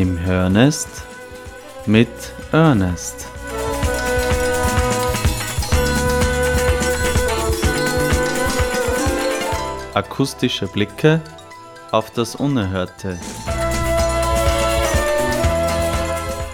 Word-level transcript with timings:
im 0.00 0.18
Hörnest 0.18 0.88
mit 1.86 2.08
Ernest. 2.50 3.28
Akustische 9.94 10.66
Blicke 10.66 11.20
auf 11.92 12.10
das 12.10 12.34
Unerhörte. 12.34 13.20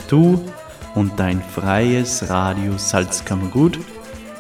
Du 0.09 0.45
und 0.95 1.19
dein 1.19 1.41
freies 1.41 2.29
Radio 2.29 2.77
Salzkammergut 2.77 3.79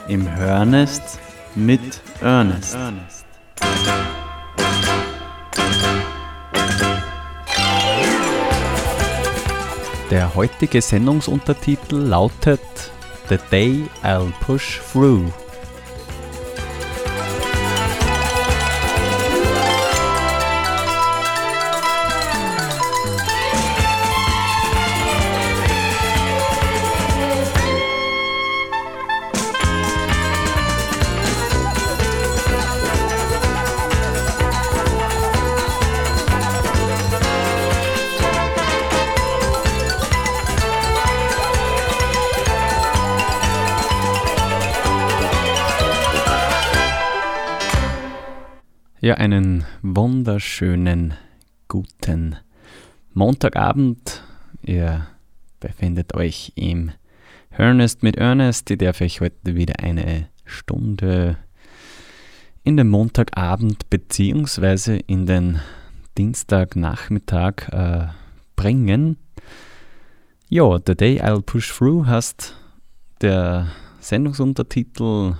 im 0.08 0.30
Hörnest 0.36 1.18
mit 1.54 2.02
Ernest. 2.20 2.76
Der 10.10 10.34
heutige 10.34 10.82
Sendungsuntertitel 10.82 11.94
lautet 11.94 12.60
The 13.28 13.38
Day 13.52 13.84
I'll 14.02 14.32
Push 14.40 14.80
Through. 14.80 15.32
Einen 49.20 49.66
wunderschönen 49.82 51.12
guten 51.68 52.36
Montagabend. 53.12 54.22
Ihr 54.62 55.08
befindet 55.60 56.14
euch 56.14 56.52
im 56.54 56.90
Ernest 57.50 58.02
mit 58.02 58.16
Ernest. 58.16 58.70
Ich 58.70 58.78
darf 58.78 59.02
euch 59.02 59.20
heute 59.20 59.56
wieder 59.56 59.80
eine 59.80 60.28
Stunde 60.46 61.36
in 62.64 62.78
den 62.78 62.88
Montagabend 62.88 63.90
bzw. 63.90 65.02
in 65.06 65.26
den 65.26 65.60
Dienstagnachmittag 66.16 67.68
äh, 67.72 68.06
bringen. 68.56 69.18
Ja, 70.48 70.78
The 70.86 70.94
Day 70.94 71.20
I'll 71.20 71.42
Push 71.42 71.76
Through 71.76 72.06
heißt 72.06 72.56
der 73.20 73.66
Sendungsuntertitel 74.00 75.34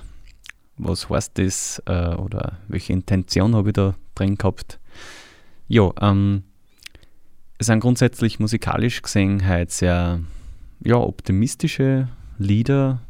was 0.83 1.09
heißt 1.09 1.39
das 1.39 1.83
äh, 1.87 2.15
oder 2.15 2.59
welche 2.69 2.93
Intention 2.93 3.55
habe 3.55 3.71
ich 3.71 3.75
da 3.75 3.95
drin 4.15 4.37
gehabt. 4.37 4.79
Ja, 5.69 5.91
ähm, 6.01 6.45
es 7.59 7.67
sind 7.67 7.81
grundsätzlich 7.81 8.41
musikalisch 8.41 9.03
gesehen 9.03 9.47
halt 9.47 9.71
sehr 9.71 10.21
ja, 10.83 10.97
optimistische 10.97 12.09
Lieder 12.39 13.01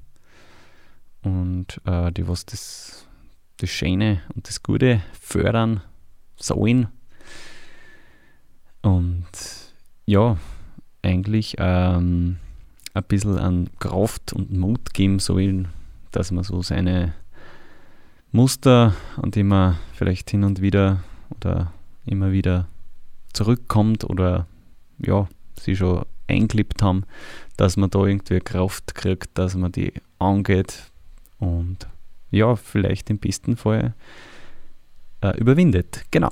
und 1.22 1.80
äh, 1.84 2.10
die 2.12 2.26
was 2.26 2.46
das, 2.46 3.06
das 3.58 3.70
Schöne 3.70 4.22
und 4.34 4.48
das 4.48 4.62
Gute 4.62 5.02
fördern 5.20 5.82
sollen. 6.36 6.88
Und 8.82 9.26
ja, 10.06 10.36
eigentlich 11.02 11.56
ähm, 11.58 12.38
ein 12.94 13.04
bisschen 13.04 13.38
an 13.38 13.70
Kraft 13.78 14.32
und 14.32 14.52
Mut 14.52 14.94
geben 14.94 15.18
sollen, 15.18 15.68
dass 16.10 16.30
man 16.32 16.44
so 16.44 16.62
seine 16.62 17.14
Muster, 18.32 18.94
an 19.16 19.30
die 19.30 19.42
man 19.42 19.76
vielleicht 19.94 20.30
hin 20.30 20.44
und 20.44 20.60
wieder 20.60 21.02
oder 21.36 21.72
immer 22.06 22.32
wieder 22.32 22.68
zurückkommt 23.32 24.04
oder 24.04 24.46
ja, 24.98 25.28
sie 25.60 25.76
schon 25.76 26.04
eingelippt 26.28 26.82
haben, 26.82 27.04
dass 27.56 27.76
man 27.76 27.90
da 27.90 28.04
irgendwie 28.04 28.40
Kraft 28.40 28.94
kriegt, 28.94 29.36
dass 29.36 29.54
man 29.56 29.72
die 29.72 29.92
angeht 30.18 30.90
und 31.38 31.88
ja, 32.30 32.54
vielleicht 32.54 33.10
im 33.10 33.18
besten 33.18 33.56
Fall 33.56 33.94
äh, 35.20 35.36
überwindet. 35.38 36.04
Genau. 36.10 36.30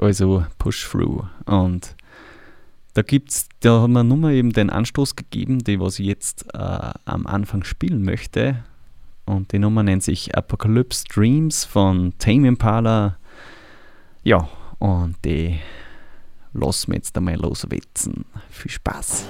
Also 0.00 0.46
Push 0.58 0.88
Through. 0.88 1.26
Und 1.44 1.94
da 2.94 3.02
gibt's, 3.02 3.48
da 3.60 3.82
haben 3.82 3.92
wir 3.92 4.04
nur 4.04 4.16
mal 4.16 4.32
eben 4.32 4.52
den 4.52 4.70
Anstoß 4.70 5.16
gegeben, 5.16 5.58
die 5.58 5.78
was 5.80 5.98
ich 5.98 6.06
jetzt 6.06 6.46
äh, 6.54 6.92
am 7.04 7.26
Anfang 7.26 7.64
spielen 7.64 8.02
möchte. 8.02 8.64
Und 9.26 9.52
die 9.52 9.58
Nummer 9.58 9.82
nennt 9.82 10.04
sich 10.04 10.36
Apocalypse 10.36 11.04
Dreams 11.04 11.64
von 11.64 12.14
Tame 12.18 12.48
Impala. 12.48 13.18
Ja, 14.22 14.48
und 14.78 15.16
die 15.24 15.58
lassen 16.52 16.92
wir 16.92 16.96
jetzt 16.96 17.16
einmal 17.16 17.34
loswitzen. 17.34 18.24
Viel 18.50 18.70
Spaß! 18.70 19.26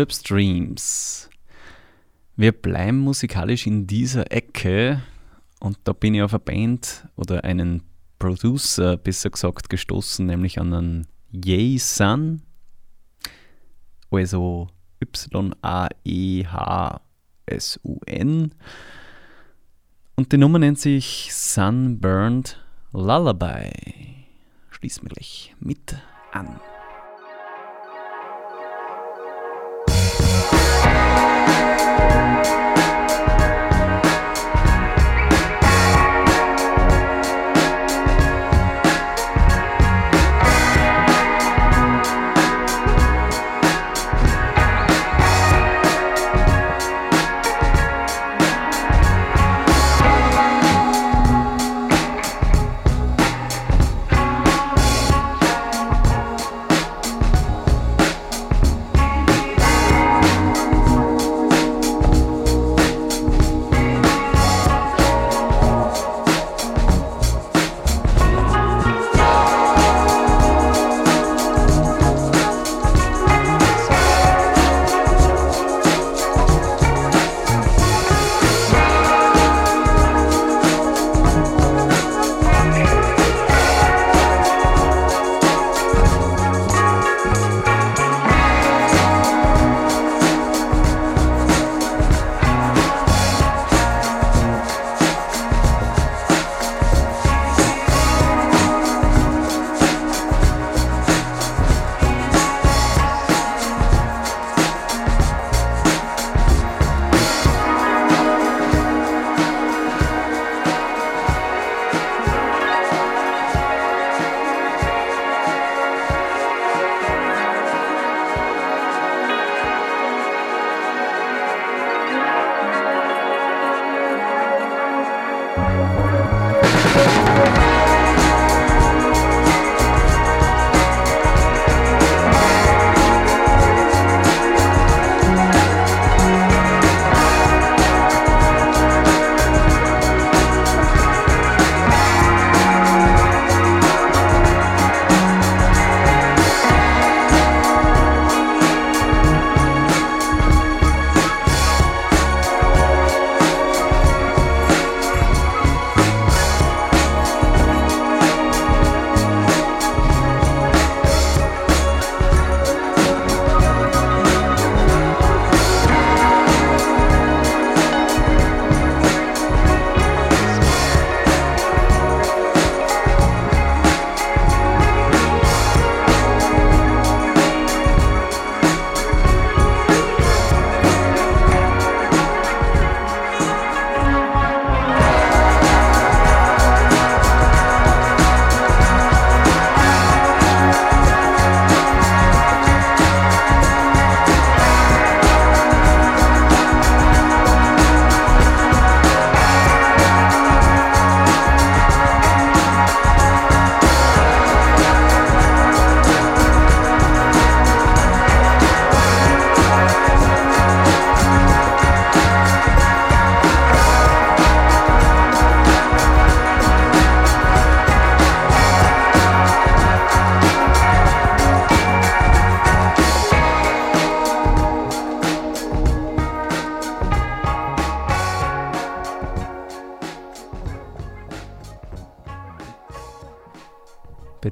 Apocalypse 0.00 0.22
Dreams. 0.24 1.28
Wir 2.36 2.52
bleiben 2.52 2.96
musikalisch 3.00 3.66
in 3.66 3.86
dieser 3.86 4.32
Ecke 4.32 5.02
und 5.58 5.78
da 5.84 5.92
bin 5.92 6.14
ich 6.14 6.22
auf 6.22 6.32
eine 6.32 6.40
Band 6.40 7.06
oder 7.16 7.44
einen 7.44 7.82
Producer, 8.18 8.96
besser 8.96 9.28
gesagt, 9.28 9.68
gestoßen, 9.68 10.24
nämlich 10.24 10.58
an 10.58 10.72
einen 10.72 11.06
Yay 11.32 11.76
Sun, 11.76 12.40
also 14.10 14.68
Y-A-E-H-S-U-N. 15.02 15.74
Und 20.16 20.32
die 20.32 20.38
Nummer 20.38 20.58
nennt 20.58 20.78
sich 20.78 21.28
Sunburned 21.30 22.58
Lullaby. 22.92 24.24
Schließ 24.70 25.02
mir 25.02 25.10
gleich 25.10 25.54
mit 25.60 25.94
an. 26.32 26.58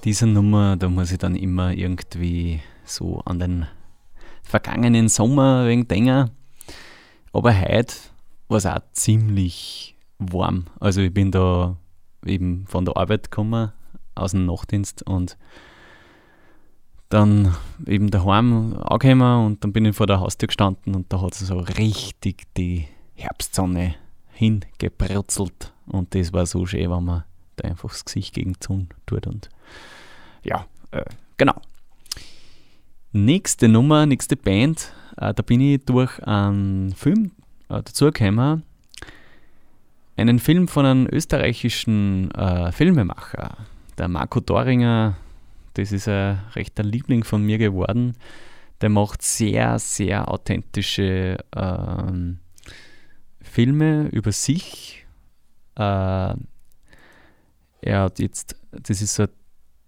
Dieser 0.09 0.25
Nummer, 0.25 0.75
da 0.79 0.89
muss 0.89 1.13
ich 1.13 1.19
dann 1.19 1.37
immer 1.37 1.75
irgendwie 1.75 2.63
so 2.87 3.21
an 3.27 3.39
den 3.39 3.67
vergangenen 4.43 5.11
Sommer 5.11 5.67
wegen 5.67 5.87
denken. 5.87 6.31
Aber 7.35 7.61
heute 7.61 7.95
war 8.49 8.57
es 8.57 8.65
auch 8.65 8.81
ziemlich 8.95 9.97
warm. 10.19 10.65
Also 10.81 11.03
ich 11.03 11.13
bin 11.13 11.31
da 11.31 11.77
eben 12.25 12.65
von 12.69 12.87
der 12.87 12.97
Arbeit 12.97 13.31
gekommen, 13.31 13.73
aus 14.15 14.31
dem 14.31 14.47
Nachtdienst 14.47 15.03
und 15.03 15.37
dann 17.11 17.55
eben 17.87 18.11
daheim 18.11 18.79
angekommen 18.79 19.45
und 19.45 19.63
dann 19.63 19.75
bin 19.75 19.85
ich 19.85 19.95
vor 19.95 20.07
der 20.07 20.21
Haustür 20.21 20.47
gestanden 20.47 20.95
und 20.95 21.13
da 21.13 21.21
hat 21.21 21.35
es 21.35 21.41
so 21.41 21.59
richtig 21.59 22.47
die 22.57 22.89
Herbstsonne 23.15 23.95
hingebrutzelt 24.33 25.75
und 25.85 26.15
das 26.15 26.33
war 26.33 26.47
so 26.47 26.65
schön, 26.65 26.91
wenn 26.91 27.05
man 27.05 27.25
da 27.57 27.69
einfach 27.69 27.91
das 27.91 28.07
Gesicht 28.07 28.35
gegen 28.35 28.55
die 28.55 28.67
Sonne 28.67 28.87
tut 29.05 29.27
und 29.27 29.51
ja, 30.43 30.67
äh, 30.91 31.05
genau. 31.37 31.55
Nächste 33.13 33.69
Nummer, 33.69 34.07
nächste 34.07 34.37
Band, 34.37 34.93
äh, 35.17 35.35
da 35.35 35.43
bin 35.43 35.61
ich 35.61 35.85
durch 35.85 36.23
einen 36.25 36.95
Film 36.95 37.33
äh, 37.69 37.83
dazugekommen. 37.83 38.63
Einen 40.17 40.39
Film 40.41 40.67
von 40.67 40.85
einem 40.85 41.09
österreichischen 41.11 42.31
äh, 42.33 42.73
Filmemacher, 42.73 43.57
der 43.97 44.09
Marco 44.09 44.41
Doringer. 44.41 45.17
Das 45.75 45.93
ist 45.93 46.09
ein 46.09 46.41
rechter 46.55 46.83
Liebling 46.83 47.23
von 47.23 47.43
mir 47.43 47.59
geworden. 47.59 48.17
Der 48.81 48.89
macht 48.89 49.23
sehr, 49.23 49.79
sehr 49.79 50.29
authentische 50.29 51.39
ähm, 51.55 52.39
Filme 53.41 54.09
über 54.09 54.33
sich. 54.33 55.07
Äh, 55.77 56.35
er 57.81 58.03
hat 58.03 58.19
jetzt, 58.19 58.57
das 58.73 59.01
ist 59.01 59.15
so 59.15 59.25
ein 59.25 59.29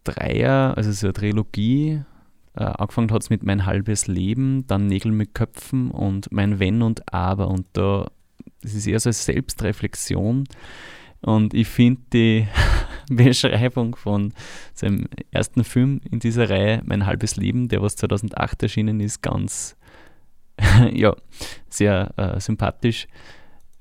Dreier, 0.04 0.76
also 0.76 0.92
so 0.92 1.08
eine 1.08 1.12
Trilogie, 1.12 2.02
äh, 2.56 2.64
angefangen 2.64 3.12
hat 3.12 3.22
es 3.22 3.30
mit 3.30 3.42
Mein 3.42 3.66
halbes 3.66 4.06
Leben, 4.06 4.66
dann 4.66 4.86
Nägel 4.86 5.12
mit 5.12 5.34
Köpfen 5.34 5.90
und 5.90 6.30
Mein 6.32 6.58
Wenn 6.58 6.82
und 6.82 7.12
Aber. 7.12 7.48
Und 7.48 7.66
da 7.72 8.08
das 8.62 8.74
ist 8.74 8.86
eher 8.86 9.00
so 9.00 9.08
eine 9.08 9.14
Selbstreflexion. 9.14 10.44
Und 11.22 11.54
ich 11.54 11.68
finde 11.68 12.02
die 12.12 12.48
Beschreibung 13.10 13.96
von 13.96 14.32
seinem 14.74 15.06
ersten 15.30 15.64
Film 15.64 16.00
in 16.10 16.18
dieser 16.18 16.48
Reihe, 16.48 16.82
Mein 16.84 17.06
halbes 17.06 17.36
Leben, 17.36 17.68
der 17.68 17.82
was 17.82 17.96
2008 17.96 18.62
erschienen 18.62 19.00
ist, 19.00 19.22
ganz 19.22 19.76
ja, 20.92 21.14
sehr 21.68 22.12
äh, 22.16 22.40
sympathisch. 22.40 23.06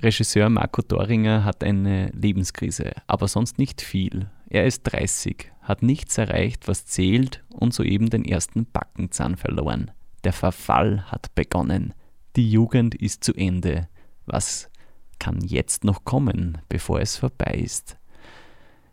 Regisseur 0.01 0.49
Marco 0.49 0.81
Doringer 0.81 1.43
hat 1.43 1.63
eine 1.63 2.09
Lebenskrise, 2.11 2.93
aber 3.07 3.27
sonst 3.27 3.57
nicht 3.57 3.81
viel. 3.81 4.29
Er 4.49 4.65
ist 4.65 4.83
30, 4.83 5.51
hat 5.69 5.83
nichts 5.83 6.17
erreicht, 6.17 6.67
was 6.67 6.87
zählt 6.87 7.43
und 7.49 7.75
soeben 7.75 8.09
den 8.09 8.25
ersten 8.25 8.65
Backenzahn 8.65 9.37
verloren. 9.37 9.91
Der 10.23 10.33
Verfall 10.33 11.03
hat 11.11 11.35
begonnen. 11.35 11.93
Die 12.35 12.49
Jugend 12.49 12.95
ist 12.95 13.23
zu 13.23 13.35
Ende. 13.35 13.87
Was 14.25 14.71
kann 15.19 15.41
jetzt 15.41 15.83
noch 15.83 16.05
kommen, 16.05 16.57
bevor 16.69 16.99
es 17.01 17.17
vorbei 17.17 17.53
ist? 17.63 17.97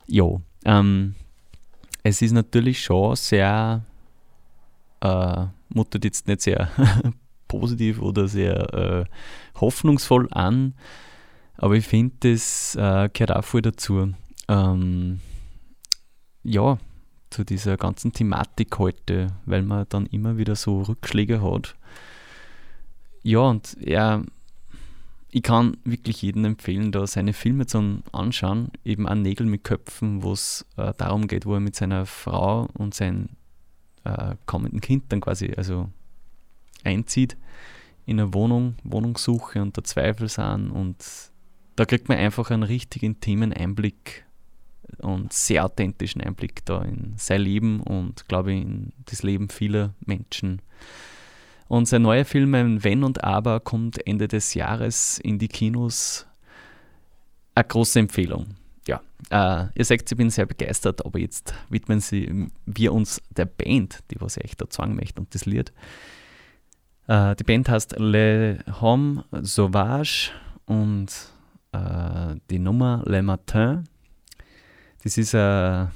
Jo, 0.06 0.42
ähm, 0.66 1.14
es 2.02 2.20
ist 2.20 2.32
natürlich 2.32 2.82
schon 2.82 3.16
sehr, 3.16 3.82
äh, 5.00 5.46
mutet 5.70 6.04
jetzt 6.04 6.28
nicht 6.28 6.42
sehr 6.42 6.70
positiv 7.48 8.02
oder 8.02 8.28
sehr 8.28 8.74
äh, 8.74 9.04
hoffnungsvoll 9.58 10.28
an, 10.30 10.74
aber 11.56 11.74
ich 11.74 11.86
finde, 11.86 12.34
das 12.34 12.74
äh, 12.74 13.08
gehört 13.10 13.32
auch 13.32 13.44
voll 13.44 13.62
dazu. 13.62 14.12
Ähm, 14.48 15.20
ja, 16.46 16.78
zu 17.30 17.44
dieser 17.44 17.76
ganzen 17.76 18.12
Thematik 18.12 18.78
heute, 18.78 19.28
weil 19.44 19.62
man 19.62 19.86
dann 19.88 20.06
immer 20.06 20.38
wieder 20.38 20.54
so 20.54 20.82
Rückschläge 20.82 21.42
hat. 21.42 21.76
Ja, 23.22 23.40
und 23.40 23.76
er, 23.80 24.24
ich 25.30 25.42
kann 25.42 25.76
wirklich 25.84 26.22
jedem 26.22 26.44
empfehlen, 26.44 26.92
da 26.92 27.06
seine 27.06 27.32
Filme 27.32 27.66
zu 27.66 28.02
anschauen, 28.12 28.70
eben 28.84 29.08
an 29.08 29.22
Nägel 29.22 29.46
mit 29.46 29.64
Köpfen, 29.64 30.22
wo 30.22 30.32
es 30.32 30.64
äh, 30.76 30.92
darum 30.96 31.26
geht, 31.26 31.46
wo 31.46 31.54
er 31.54 31.60
mit 31.60 31.74
seiner 31.74 32.06
Frau 32.06 32.68
und 32.74 32.94
seinem 32.94 33.30
äh, 34.04 34.36
kommenden 34.46 34.80
Kind 34.80 35.04
dann 35.08 35.20
quasi 35.20 35.52
also 35.56 35.88
einzieht 36.84 37.36
in 38.06 38.20
eine 38.20 38.32
Wohnung, 38.32 38.76
Wohnungssuche 38.84 39.60
und 39.60 39.76
der 39.76 39.82
Zweifel 39.82 40.28
sind 40.28 40.70
und 40.70 40.96
da 41.74 41.84
kriegt 41.84 42.08
man 42.08 42.18
einfach 42.18 42.50
einen 42.52 42.62
richtig 42.62 43.02
intimen 43.02 43.52
Einblick 43.52 44.25
und 44.98 45.32
sehr 45.32 45.64
authentischen 45.64 46.20
Einblick 46.20 46.64
da 46.64 46.82
in 46.82 47.14
sein 47.16 47.40
Leben 47.40 47.80
und 47.80 48.28
glaube 48.28 48.52
ich 48.52 48.62
in 48.62 48.92
das 49.06 49.22
Leben 49.22 49.48
vieler 49.48 49.94
Menschen. 50.04 50.62
Und 51.68 51.88
sein 51.88 52.02
neuer 52.02 52.24
Film 52.24 52.52
Wenn 52.84 53.02
und 53.02 53.24
Aber 53.24 53.60
kommt 53.60 54.06
Ende 54.06 54.28
des 54.28 54.54
Jahres 54.54 55.18
in 55.18 55.38
die 55.38 55.48
Kinos. 55.48 56.26
Eine 57.54 57.64
große 57.64 57.98
Empfehlung. 57.98 58.54
Ja, 58.86 59.00
äh, 59.30 59.66
ihr 59.74 59.84
seht, 59.84 60.08
ich 60.10 60.16
bin 60.16 60.30
sehr 60.30 60.46
begeistert, 60.46 61.04
aber 61.04 61.18
jetzt 61.18 61.54
widmen 61.68 62.00
sie, 62.00 62.48
wir 62.66 62.92
uns 62.92 63.20
der 63.30 63.46
Band, 63.46 64.00
die 64.10 64.20
was 64.20 64.36
ich 64.36 64.44
echt 64.44 64.60
da 64.60 64.66
sagen 64.68 64.94
möchte 64.94 65.20
und 65.20 65.34
das 65.34 65.44
Lied. 65.44 65.72
Äh, 67.08 67.34
die 67.34 67.44
Band 67.44 67.68
heißt 67.68 67.96
Le 67.98 68.58
Homme 68.80 69.24
Sauvage 69.32 70.30
und 70.66 71.08
äh, 71.72 72.36
die 72.50 72.58
Nummer 72.60 73.02
Le 73.06 73.22
Matin. 73.22 73.88
Das 75.06 75.16
ist 75.18 75.36
ein, 75.36 75.92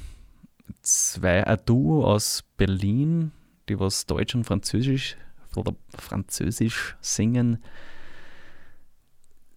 zwei, 0.83 1.45
ein 1.45 1.59
Duo 1.67 2.05
aus 2.07 2.45
Berlin, 2.57 3.33
die 3.69 3.81
was 3.81 4.07
Deutsch 4.07 4.37
und 4.37 4.45
Französisch 4.45 5.17
Französisch 5.99 6.97
singen. 7.01 7.61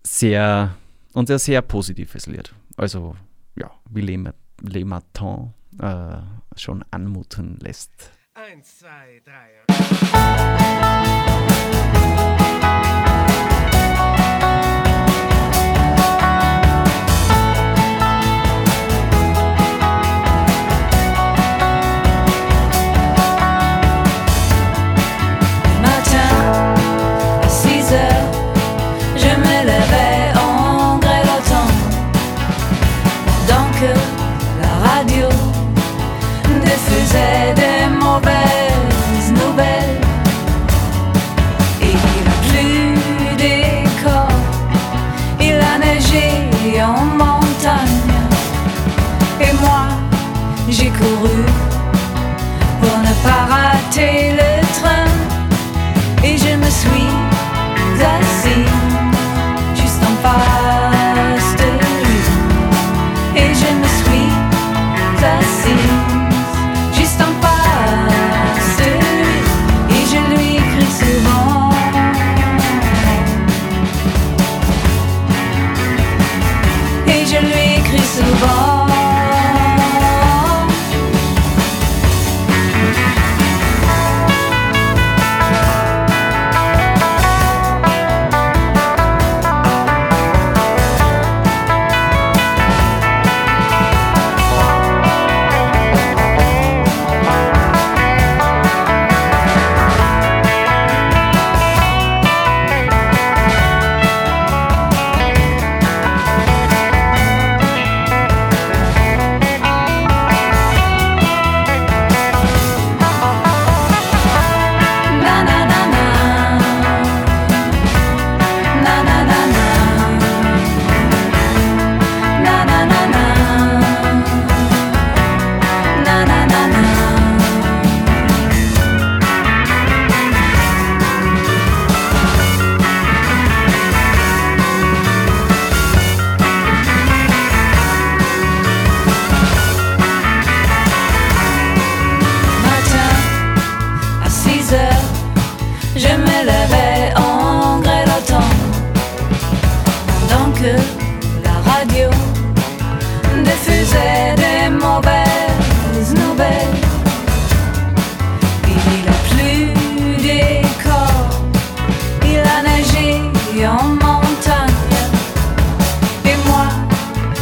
Sehr 0.01 0.75
und 1.13 1.29
ein 1.29 1.37
sehr 1.37 1.61
positives 1.61 2.25
Lied. 2.25 2.51
Also 2.77 3.15
ja, 3.55 3.69
wie 3.91 4.01
Le, 4.01 4.33
Le 4.61 4.85
Matin 4.85 5.53
äh, 5.77 6.17
schon 6.55 6.83
anmuten 6.89 7.59
lässt. 7.59 8.09
Eins, 8.33 8.79
zwei, 8.79 9.21
drei. 9.23 9.51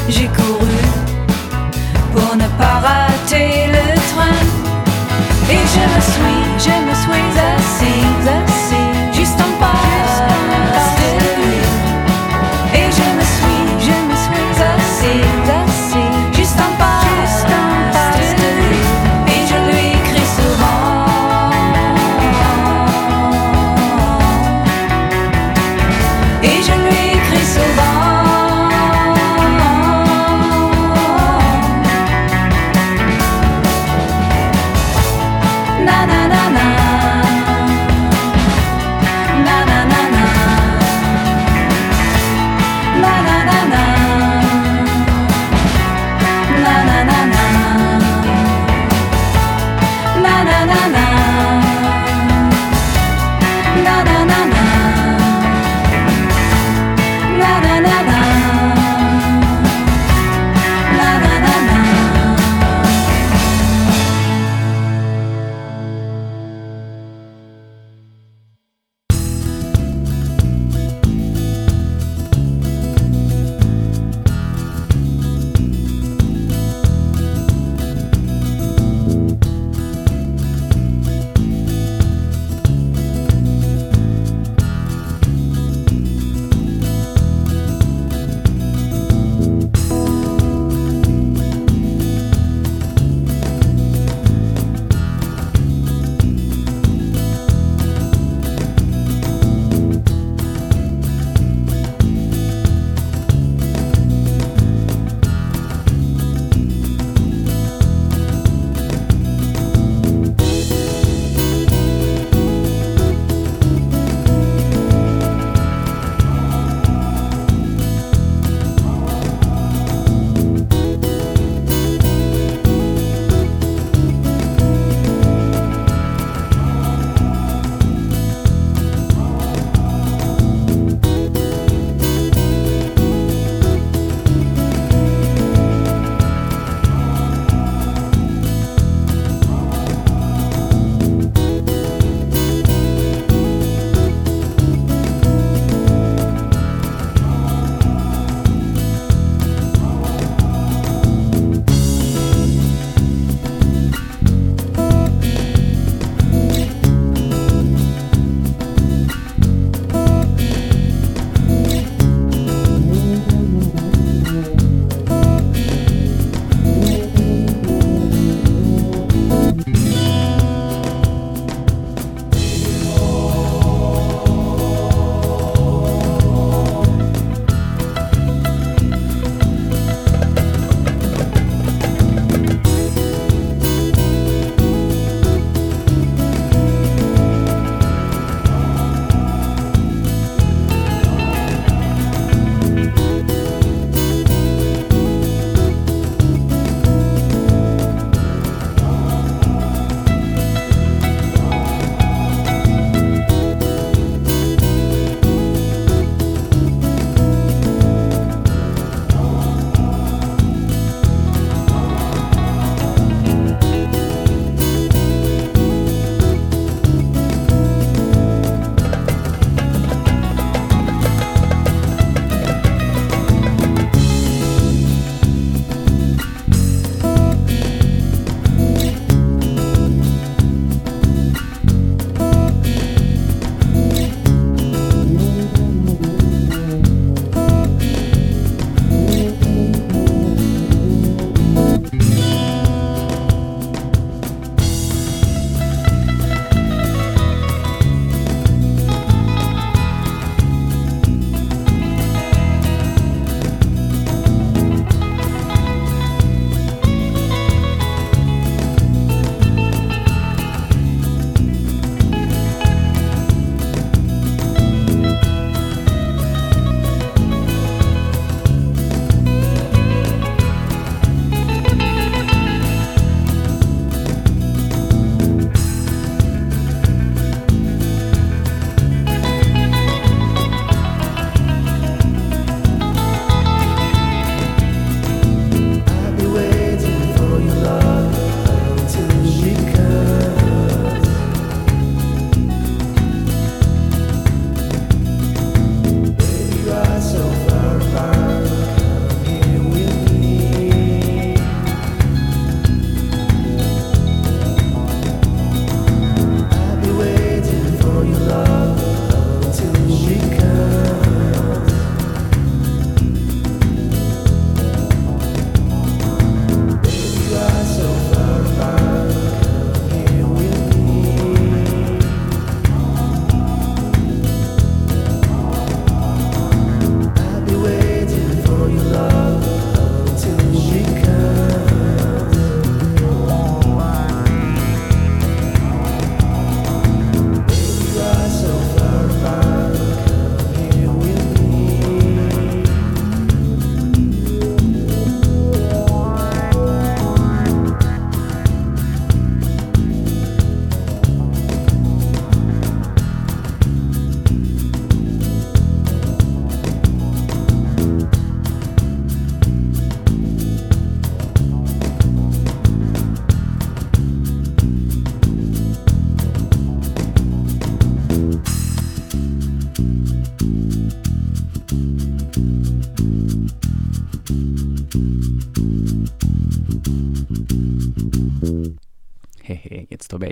J'écoute. 0.10 0.51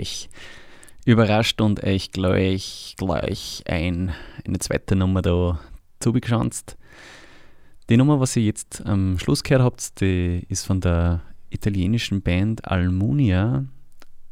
habe 0.00 0.02
ich 0.02 0.30
überrascht 1.04 1.60
und 1.60 1.82
euch 1.84 2.12
gleich, 2.12 2.94
gleich 2.96 3.62
ein, 3.66 4.12
eine 4.46 4.58
zweite 4.58 4.96
Nummer 4.96 5.22
da 5.22 5.60
zugeschanzt. 5.98 6.76
Die 7.88 7.96
Nummer, 7.96 8.20
was 8.20 8.36
ihr 8.36 8.44
jetzt 8.44 8.84
am 8.86 9.18
Schluss 9.18 9.42
gehört 9.42 9.62
habt, 9.62 10.00
die 10.00 10.44
ist 10.48 10.66
von 10.66 10.80
der 10.80 11.22
italienischen 11.50 12.22
Band 12.22 12.64
Almunia 12.64 13.64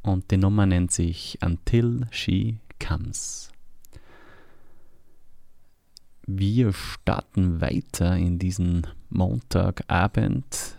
und 0.03 0.31
die 0.31 0.37
Nummer 0.37 0.67
nennt 0.67 0.93
sich 0.93 1.39
Until 1.43 2.07
She 2.11 2.59
Comes. 2.79 3.51
Wir 6.27 6.73
starten 6.73 7.61
weiter 7.61 8.17
in 8.17 8.39
diesen 8.39 8.87
Montagabend 9.09 10.79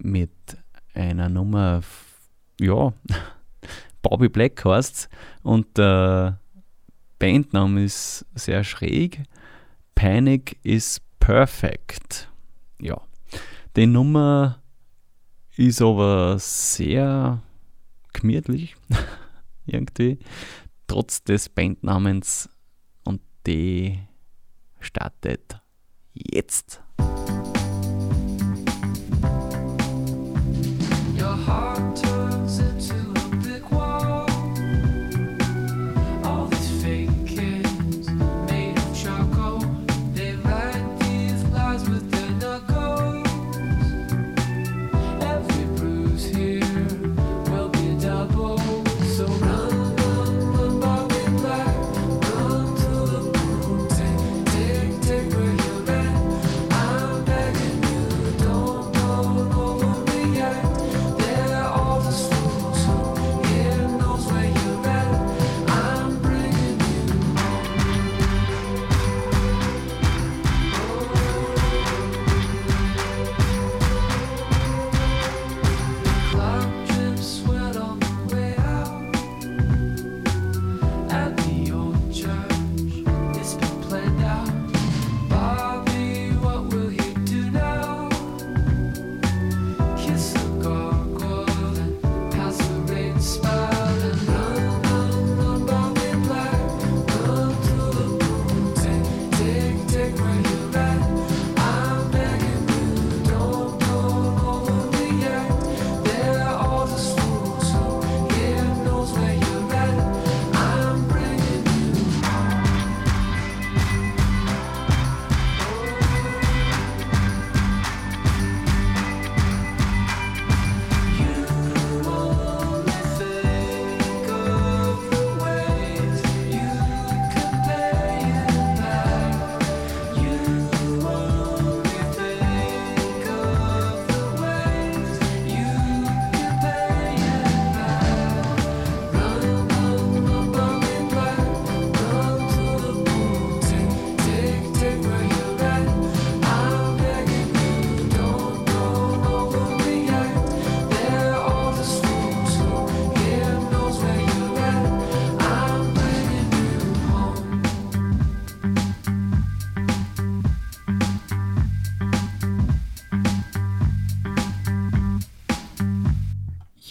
mit 0.00 0.30
einer 0.94 1.28
Nummer, 1.28 1.80
ja, 2.60 2.92
Bobby 4.02 4.28
Black 4.28 4.64
heißt 4.64 5.08
und 5.42 5.76
der 5.76 6.40
Bandname 7.18 7.84
ist 7.84 8.26
sehr 8.34 8.64
schräg. 8.64 9.22
Panic 9.94 10.58
is 10.62 11.00
Perfect. 11.18 12.30
Ja, 12.80 13.00
die 13.76 13.86
Nummer 13.86 14.62
ist 15.56 15.82
aber 15.82 16.38
sehr 16.38 17.42
gemütlich 18.12 18.76
irgendwie, 19.66 20.18
trotz 20.86 21.22
des 21.22 21.48
Bandnamens 21.48 22.48
und 23.04 23.20
die 23.46 23.98
startet 24.80 25.60
jetzt. 26.14 26.82
Your 31.18 31.36
heart 31.46 31.69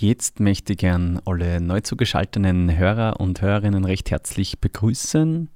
Jetzt 0.10 0.40
möchte 0.40 0.74
ich 0.74 0.80
gern 0.80 1.22
alle 1.24 1.62
neu 1.62 1.82
zugeschalteten 1.82 2.76
Hörer 2.76 3.20
und 3.20 3.44
Hörerinnen 3.44 3.86
recht 3.86 4.10
herzlich 4.10 4.58
begrüßen. 4.58 5.50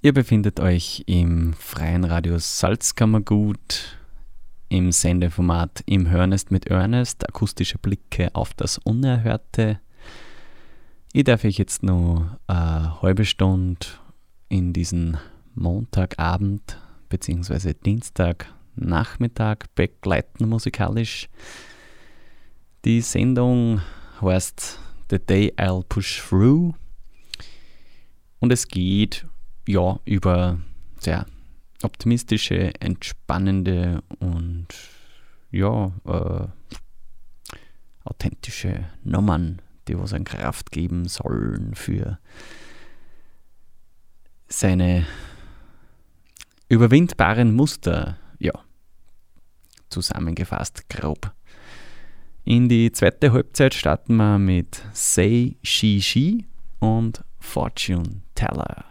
Ihr 0.00 0.14
befindet 0.14 0.60
euch 0.60 1.04
im 1.04 1.52
freien 1.52 2.04
Radio 2.04 2.38
Salzkammergut 2.38 3.98
im 4.70 4.92
Sendeformat 4.92 5.82
Im 5.84 6.08
Hörnest 6.08 6.52
mit 6.52 6.68
Ernest, 6.68 7.28
akustische 7.28 7.76
Blicke 7.76 8.34
auf 8.34 8.54
das 8.54 8.78
Unerhörte. 8.78 9.78
Ich 11.12 11.24
darf 11.24 11.44
euch 11.44 11.58
jetzt 11.58 11.82
noch 11.82 12.24
eine 12.46 13.02
halbe 13.02 13.26
Stunde 13.26 13.86
in 14.48 14.72
diesen 14.72 15.18
Montagabend 15.54 16.80
bzw. 17.10 17.74
Dienstagnachmittag 17.74 19.66
begleiten 19.74 20.48
musikalisch. 20.48 21.28
Die 22.84 23.00
Sendung 23.00 23.80
heißt 24.20 24.78
The 25.08 25.18
Day 25.18 25.54
I'll 25.56 25.84
Push 25.84 26.20
Through 26.28 26.74
und 28.40 28.52
es 28.52 28.68
geht 28.68 29.26
ja 29.66 29.98
über 30.04 30.60
sehr 30.98 31.24
optimistische, 31.82 32.78
entspannende 32.82 34.02
und 34.18 34.66
ja 35.50 35.92
äh, 36.04 36.46
authentische 38.04 38.84
Nummern, 39.02 39.62
die 39.88 39.98
was 39.98 40.12
an 40.12 40.24
Kraft 40.24 40.70
geben 40.70 41.08
sollen 41.08 41.74
für 41.74 42.18
seine 44.48 45.06
überwindbaren 46.68 47.54
Muster, 47.54 48.18
ja, 48.38 48.52
zusammengefasst 49.88 50.90
grob. 50.90 51.32
In 52.46 52.68
die 52.68 52.92
zweite 52.92 53.32
Halbzeit 53.32 53.72
starten 53.72 54.16
wir 54.16 54.38
mit 54.38 54.82
Say 54.92 55.56
She 55.62 56.02
She 56.02 56.44
und 56.78 57.24
Fortune 57.40 58.20
Teller. 58.34 58.84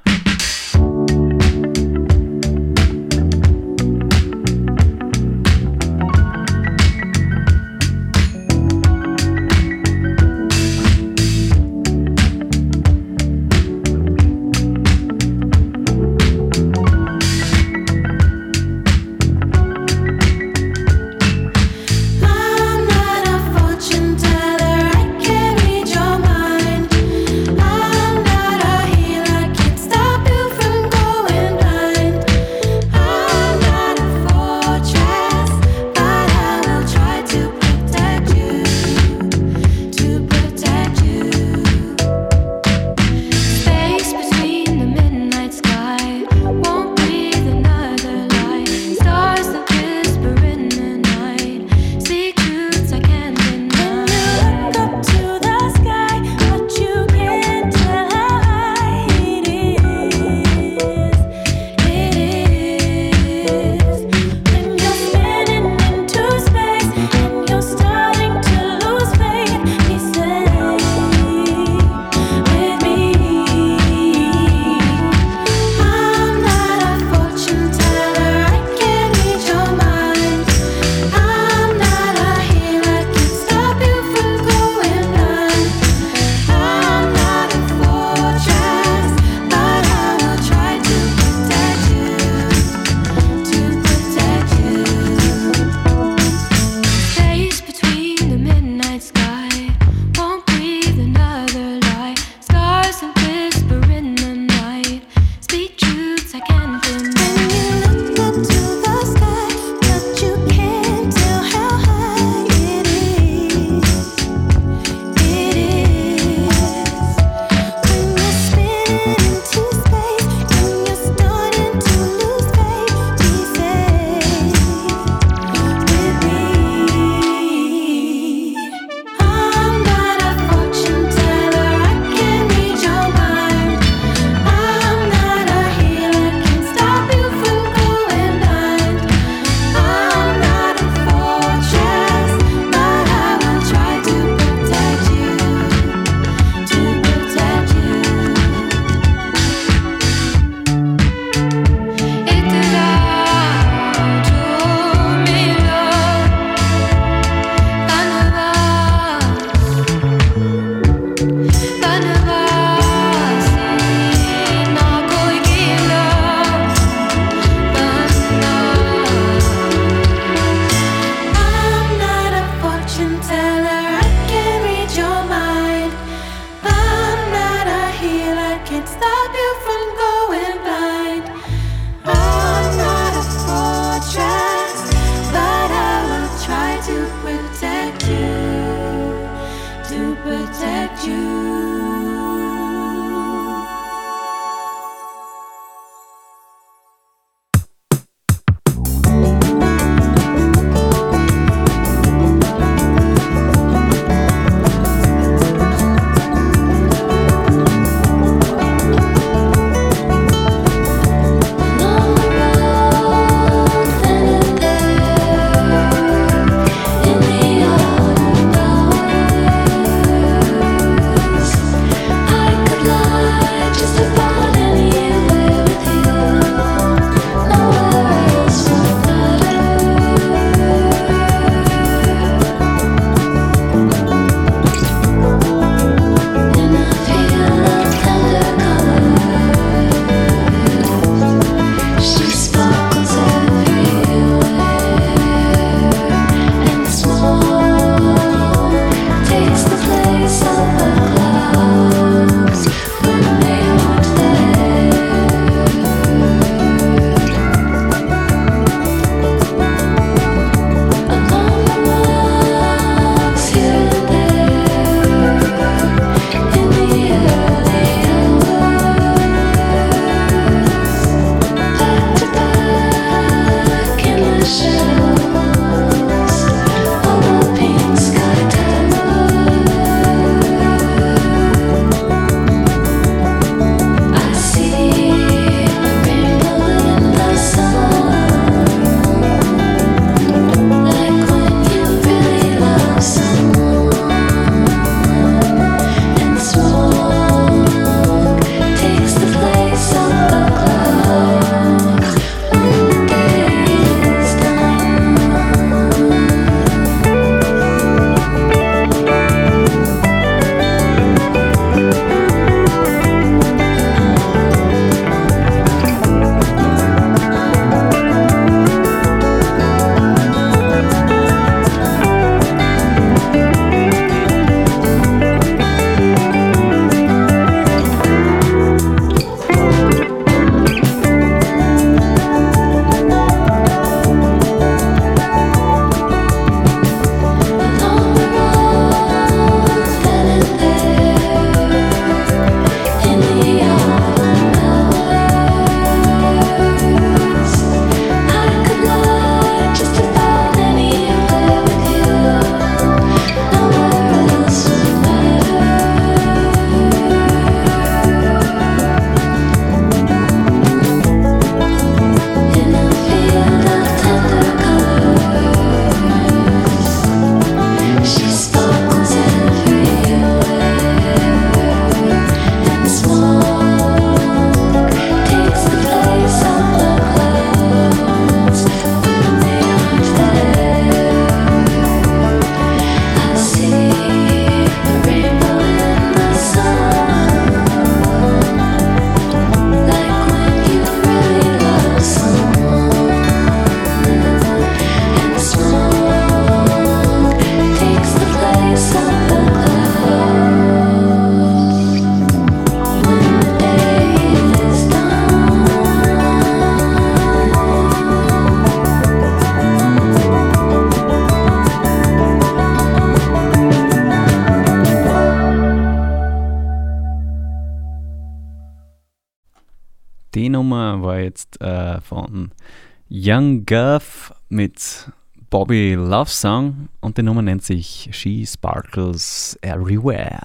Young 423.26 423.66
Guff 423.66 424.34
mit 424.50 425.10
Bobby 425.50 425.94
Love 425.94 426.30
Song 426.30 426.90
und 427.00 427.18
die 427.18 427.24
Nummer 427.24 427.42
nennt 427.42 427.64
sich 427.64 428.10
She 428.12 428.46
Sparkles 428.46 429.58
Everywhere. 429.62 430.42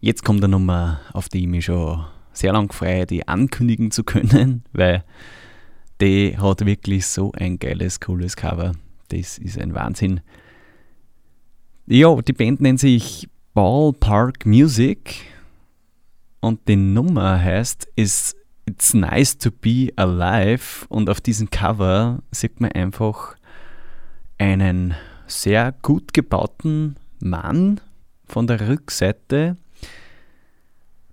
Jetzt 0.00 0.22
kommt 0.22 0.44
eine 0.44 0.50
Nummer, 0.50 1.00
auf 1.14 1.30
die 1.30 1.40
ich 1.40 1.46
mich 1.46 1.64
schon 1.64 2.04
sehr 2.34 2.52
lang 2.52 2.70
freue, 2.70 3.06
die 3.06 3.26
ankündigen 3.26 3.90
zu 3.90 4.04
können, 4.04 4.64
weil 4.74 5.02
die 6.02 6.36
hat 6.36 6.66
wirklich 6.66 7.06
so 7.06 7.32
ein 7.32 7.58
geiles, 7.58 8.00
cooles 8.00 8.36
Cover. 8.36 8.72
Das 9.08 9.38
ist 9.38 9.58
ein 9.58 9.74
Wahnsinn. 9.74 10.20
Ja, 11.86 12.14
die 12.20 12.34
Band 12.34 12.60
nennt 12.60 12.80
sich 12.80 13.30
Ballpark 13.54 14.44
Music 14.44 15.14
und 16.40 16.68
die 16.68 16.76
Nummer 16.76 17.42
heißt 17.42 17.88
It's, 17.96 18.36
It's 18.70 18.94
Nice 18.94 19.36
to 19.38 19.50
Be 19.50 19.92
Alive 19.96 20.86
und 20.88 21.10
auf 21.10 21.20
diesem 21.20 21.50
Cover 21.50 22.22
sieht 22.30 22.60
man 22.60 22.70
einfach 22.70 23.34
einen 24.38 24.94
sehr 25.26 25.74
gut 25.82 26.14
gebauten 26.14 26.94
Mann 27.18 27.80
von 28.28 28.46
der 28.46 28.68
Rückseite, 28.68 29.56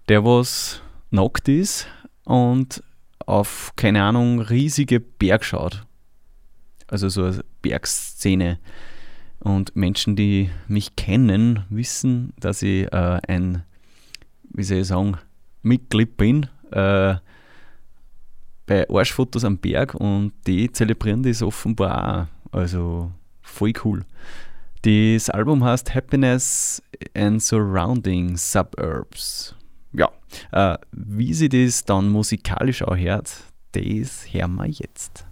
der 0.07 0.23
was 0.23 0.83
nackt 1.09 1.47
ist 1.47 1.87
und 2.25 2.83
auf, 3.25 3.73
keine 3.75 4.03
Ahnung, 4.03 4.39
riesige 4.39 4.99
Berg 4.99 5.43
schaut. 5.43 5.83
Also 6.85 7.09
so 7.09 7.23
eine 7.23 7.43
Bergszene. 7.63 8.59
Und 9.39 9.75
Menschen, 9.75 10.15
die 10.15 10.51
mich 10.67 10.95
kennen, 10.95 11.65
wissen, 11.71 12.33
dass 12.39 12.61
ich 12.61 12.85
äh, 12.93 13.19
ein, 13.27 13.63
wie 14.43 14.63
soll 14.63 14.77
ich 14.77 14.87
sagen, 14.87 15.17
Mitglied 15.63 16.17
bin 16.17 16.47
äh, 16.71 17.15
bei 18.67 18.87
Arschfotos 18.89 19.43
am 19.43 19.57
Berg 19.57 19.95
und 19.95 20.33
die 20.45 20.71
zelebrieren 20.71 21.23
das 21.23 21.41
offenbar 21.41 22.27
auch. 22.51 22.59
Also 22.59 23.11
voll 23.41 23.73
cool. 23.83 24.05
Das 24.83 25.29
Album 25.29 25.63
heißt 25.63 25.95
Happiness 25.95 26.81
and 27.15 27.41
Surrounding 27.41 28.37
Suburbs. 28.37 29.55
Ja, 29.93 30.11
äh, 30.51 30.77
wie 30.91 31.33
sie 31.33 31.49
das 31.49 31.83
dann 31.83 32.09
musikalisch 32.09 32.83
auch 32.83 32.95
hört, 32.95 33.31
das 33.71 34.31
hören 34.31 34.55
wir 34.55 34.67
jetzt. 34.67 35.25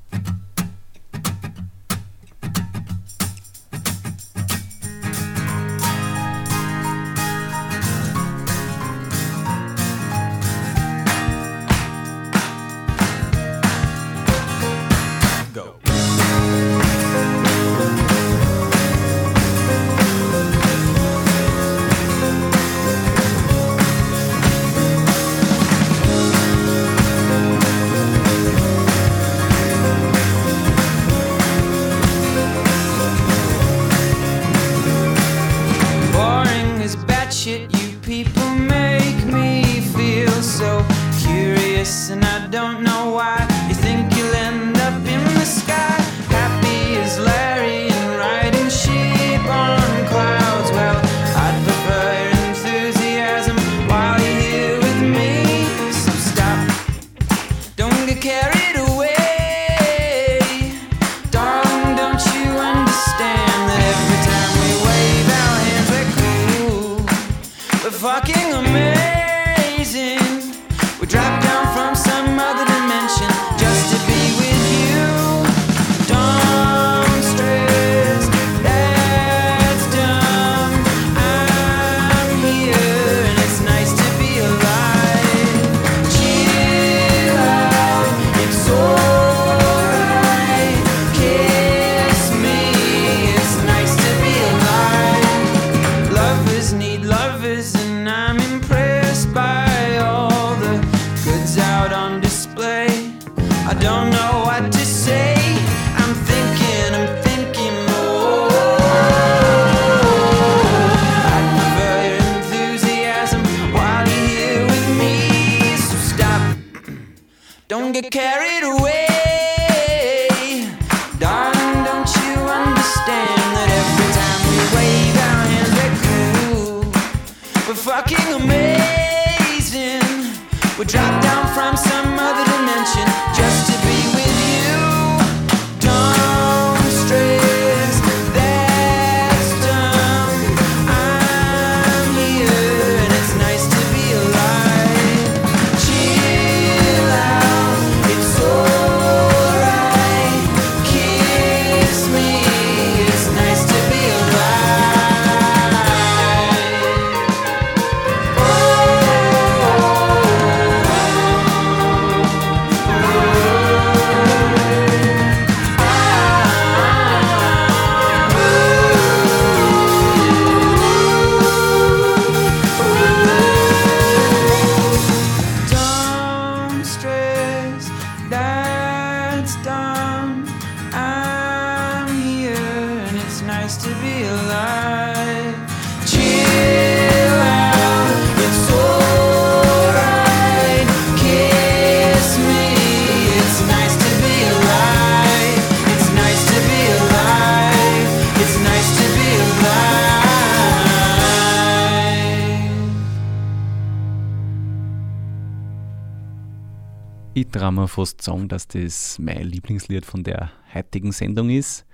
Ich 207.37 207.49
traue 207.49 207.73
mir 207.73 207.89
fast 207.89 208.21
sagen, 208.21 208.47
dass 208.47 208.65
das 208.65 209.19
mein 209.19 209.43
Lieblingslied 209.43 210.05
von 210.05 210.23
der 210.23 210.51
heutigen 210.73 211.11
Sendung 211.11 211.49
ist. 211.49 211.85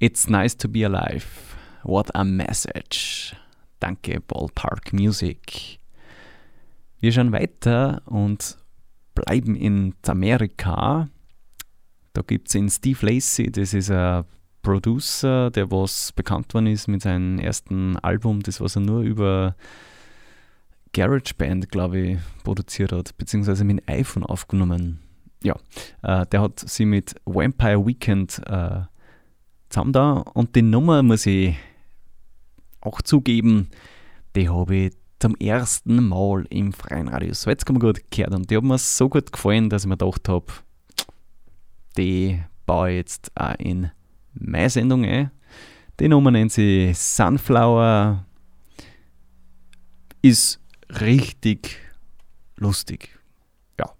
It's 0.00 0.28
nice 0.28 0.56
to 0.56 0.68
be 0.68 0.84
alive. 0.84 1.24
What 1.84 2.12
a 2.16 2.24
message. 2.24 3.36
Danke, 3.78 4.20
Ballpark 4.20 4.92
Music. 4.92 5.78
Wir 6.98 7.12
schauen 7.12 7.30
weiter 7.30 8.02
und 8.06 8.56
bleiben 9.14 9.54
in 9.54 9.94
Amerika. 10.08 11.08
Da 12.12 12.22
gibt 12.22 12.48
es 12.48 12.54
den 12.54 12.68
Steve 12.68 13.06
Lacey, 13.06 13.52
das 13.52 13.74
ist 13.74 13.92
ein 13.92 14.24
Producer, 14.62 15.52
der 15.52 15.70
was 15.70 16.10
bekannt 16.10 16.52
worden 16.52 16.66
ist 16.66 16.88
mit 16.88 17.02
seinem 17.02 17.38
ersten 17.38 17.96
Album, 17.98 18.42
das 18.42 18.60
was 18.60 18.74
er 18.74 18.82
nur 18.82 19.02
über 19.02 19.54
GarageBand, 20.94 21.70
glaube 21.70 21.98
ich, 21.98 22.18
produziert 22.42 22.92
hat, 22.92 23.16
beziehungsweise 23.18 23.64
mit 23.64 23.80
dem 23.80 23.94
iPhone 23.94 24.22
aufgenommen. 24.24 25.00
Ja, 25.42 25.56
äh, 26.02 26.24
der 26.26 26.40
hat 26.40 26.60
sie 26.60 26.86
mit 26.86 27.14
Vampire 27.26 27.84
Weekend 27.84 28.40
äh, 28.46 28.80
zusammen 29.68 29.92
da 29.92 30.12
und 30.12 30.56
die 30.56 30.62
Nummer 30.62 31.02
muss 31.02 31.26
ich 31.26 31.54
auch 32.80 33.02
zugeben, 33.02 33.68
die 34.36 34.48
habe 34.48 34.76
ich 34.76 34.92
zum 35.18 35.34
ersten 35.36 36.08
Mal 36.08 36.46
im 36.50 36.72
freien 36.72 37.08
Radio 37.08 37.34
Salzkammer 37.34 37.80
gut 37.80 38.00
gehört 38.10 38.34
und 38.34 38.50
die 38.50 38.56
hat 38.56 38.64
mir 38.64 38.78
so 38.78 39.08
gut 39.08 39.32
gefallen, 39.32 39.68
dass 39.68 39.82
ich 39.82 39.88
mir 39.88 39.96
gedacht 39.96 40.28
habe, 40.28 40.46
die 41.96 42.40
baue 42.66 42.90
ich 42.90 42.96
jetzt 42.96 43.32
auch 43.34 43.54
in 43.58 43.90
meine 44.32 44.70
Sendung 44.70 45.04
ein. 45.04 45.30
Die 46.00 46.08
Nummer 46.08 46.30
nennt 46.30 46.52
sie 46.52 46.92
Sunflower, 46.94 48.24
ist 50.22 50.63
richtig 50.88 51.78
lustig. 52.56 53.18
Ja. 53.78 53.94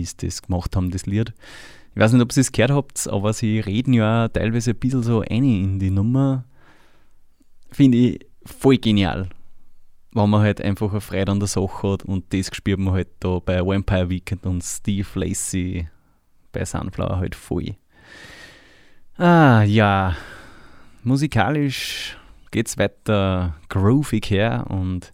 Wie 0.00 0.06
sie 0.06 0.16
das 0.16 0.42
gemacht 0.42 0.74
haben, 0.74 0.90
das 0.90 1.06
Lied. 1.06 1.34
Ich 1.94 2.00
weiß 2.00 2.12
nicht, 2.12 2.22
ob 2.22 2.34
ihr 2.34 2.40
es 2.40 2.52
gehört 2.52 2.70
habt, 2.70 3.08
aber 3.08 3.32
sie 3.32 3.60
reden 3.60 3.92
ja 3.92 4.28
teilweise 4.28 4.70
ein 4.70 4.76
bisschen 4.76 5.02
so 5.02 5.20
ein 5.20 5.44
in 5.44 5.78
die 5.78 5.90
Nummer. 5.90 6.44
Finde 7.70 7.98
ich 7.98 8.26
voll 8.44 8.78
genial. 8.78 9.28
Wenn 10.12 10.30
man 10.30 10.40
halt 10.40 10.60
einfach 10.60 10.90
eine 10.90 11.00
Freude 11.00 11.32
an 11.32 11.40
der 11.40 11.48
Sache 11.48 11.92
hat 11.92 12.04
und 12.04 12.32
das 12.32 12.50
spürt 12.52 12.78
man 12.80 12.94
halt 12.94 13.08
da 13.20 13.38
bei 13.38 13.64
Vampire 13.64 14.08
Weekend 14.08 14.46
und 14.46 14.62
Steve 14.62 15.06
Lacey 15.14 15.88
bei 16.52 16.64
Sunflower 16.64 17.18
halt 17.18 17.34
voll. 17.34 17.76
Ah, 19.16 19.62
ja. 19.62 20.16
Musikalisch 21.04 22.16
geht's 22.50 22.78
weiter 22.78 23.54
groovig 23.68 24.30
her 24.30 24.66
und 24.68 25.12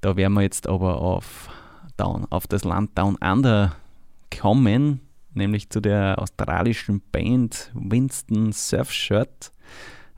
da 0.00 0.16
werden 0.16 0.34
wir 0.34 0.42
jetzt 0.42 0.66
aber 0.66 1.00
auf, 1.00 1.48
down, 1.96 2.26
auf 2.30 2.46
das 2.46 2.64
Land 2.64 2.96
Down 2.96 3.16
Under 3.16 3.74
kommen, 4.30 5.00
nämlich 5.34 5.70
zu 5.70 5.80
der 5.80 6.18
australischen 6.18 7.02
Band 7.12 7.70
Winston 7.74 8.52
Surfshirt. 8.52 9.52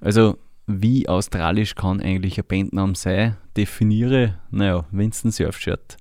Also, 0.00 0.38
wie 0.66 1.08
australisch 1.08 1.74
kann 1.74 2.00
eigentlich 2.00 2.38
ein 2.38 2.46
Bandname 2.46 2.94
sein? 2.94 3.36
Definiere, 3.56 4.38
naja, 4.50 4.86
Winston 4.90 5.30
Surfshirt. 5.30 5.96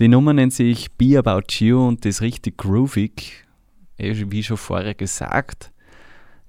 Die 0.00 0.08
Nummer 0.08 0.32
nennt 0.32 0.52
sich 0.52 0.90
Be 0.92 1.18
About 1.18 1.52
You 1.58 1.86
und 1.86 2.06
ist 2.06 2.22
richtig 2.22 2.56
groovig, 2.56 3.44
eh, 3.98 4.24
wie 4.28 4.42
schon 4.42 4.56
vorher 4.56 4.94
gesagt. 4.94 5.72